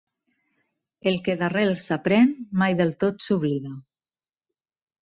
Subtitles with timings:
[1.11, 3.79] El que d'arrel s'aprèn, mai del tot s'oblida